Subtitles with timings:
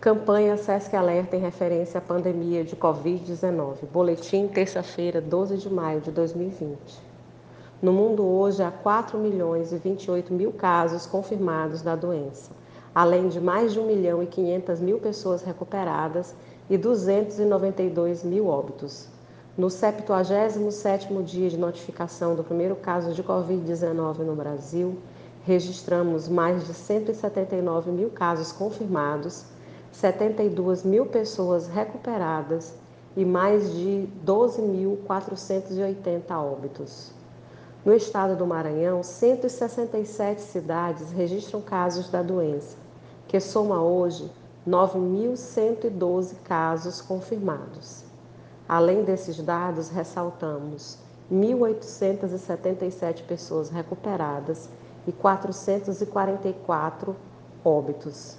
[0.00, 3.84] Campanha SESC Alerta em referência à pandemia de Covid-19.
[3.92, 6.78] Boletim, terça-feira, 12 de maio de 2020.
[7.82, 12.50] No mundo hoje há 4 milhões e 28 mil casos confirmados da doença,
[12.94, 16.34] além de mais de 1 milhão e 500 mil pessoas recuperadas
[16.70, 19.06] e 292 mil óbitos.
[19.54, 24.96] No 77º dia de notificação do primeiro caso de Covid-19 no Brasil,
[25.44, 29.44] registramos mais de 179 mil casos confirmados
[29.92, 32.74] 72 mil pessoas recuperadas
[33.16, 37.10] e mais de 12.480 óbitos.
[37.84, 42.76] No estado do Maranhão, 167 cidades registram casos da doença,
[43.26, 44.30] que soma hoje
[44.68, 48.04] 9.112 casos confirmados.
[48.68, 50.98] Além desses dados, ressaltamos
[51.32, 54.68] 1.877 pessoas recuperadas
[55.06, 57.16] e 444
[57.64, 58.36] óbitos.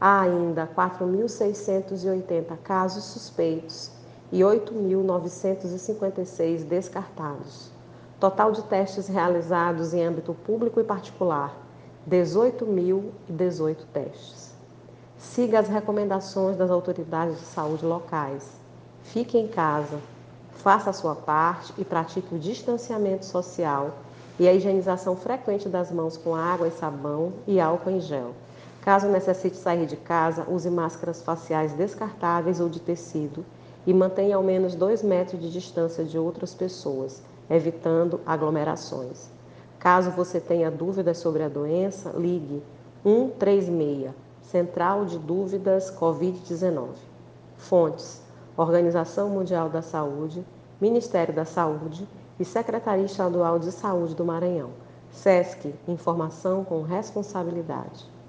[0.00, 3.90] Há ainda 4.680 casos suspeitos
[4.32, 7.70] e 8.956 descartados.
[8.18, 11.54] Total de testes realizados em âmbito público e particular:
[12.08, 14.54] 18.018 testes.
[15.18, 18.58] Siga as recomendações das autoridades de saúde locais.
[19.02, 19.98] Fique em casa,
[20.52, 23.90] faça a sua parte e pratique o distanciamento social
[24.38, 28.32] e a higienização frequente das mãos com água e sabão e álcool em gel.
[28.82, 33.44] Caso necessite sair de casa, use máscaras faciais descartáveis ou de tecido
[33.86, 39.30] e mantenha ao menos 2 metros de distância de outras pessoas, evitando aglomerações.
[39.78, 42.62] Caso você tenha dúvidas sobre a doença, ligue
[43.02, 46.88] 136, Central de Dúvidas Covid-19.
[47.56, 48.22] Fontes:
[48.56, 50.44] Organização Mundial da Saúde,
[50.80, 54.70] Ministério da Saúde e Secretaria Estadual de Saúde do Maranhão.
[55.12, 58.10] SESC Informação com Responsabilidade.